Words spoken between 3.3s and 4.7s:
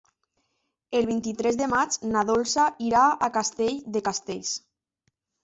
Castell de Castells.